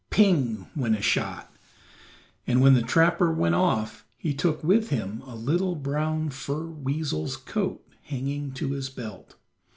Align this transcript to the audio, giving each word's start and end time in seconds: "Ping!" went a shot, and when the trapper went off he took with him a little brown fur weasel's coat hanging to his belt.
"Ping!" 0.09 0.65
went 0.75 0.95
a 0.97 1.01
shot, 1.03 1.53
and 2.47 2.59
when 2.59 2.73
the 2.73 2.81
trapper 2.81 3.31
went 3.31 3.53
off 3.53 4.03
he 4.17 4.33
took 4.33 4.63
with 4.63 4.89
him 4.89 5.21
a 5.27 5.35
little 5.35 5.75
brown 5.75 6.31
fur 6.31 6.65
weasel's 6.65 7.37
coat 7.37 7.85
hanging 8.05 8.51
to 8.53 8.71
his 8.71 8.89
belt. 8.89 9.35